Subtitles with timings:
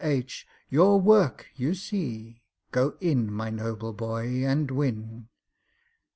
[0.03, 5.27] H., "Your work you see— Go in, my noble boy, and win."